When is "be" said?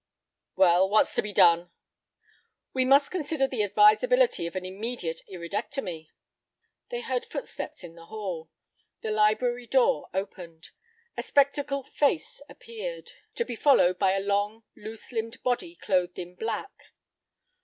1.21-1.31, 13.45-13.55